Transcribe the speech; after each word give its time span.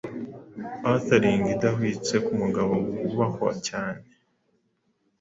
Atheling 0.93 1.43
idahwitse 1.55 2.15
kumugabo 2.25 2.73
wubahwa 2.99 3.51
cyane 3.67 4.01